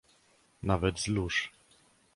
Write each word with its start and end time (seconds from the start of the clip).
"nawet 0.63 0.99
z 0.99 1.07
lóż..." 1.07 1.51